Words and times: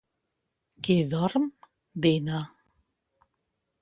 Qui 0.87 0.95
dorm 1.11 1.45
dina. 2.07 2.41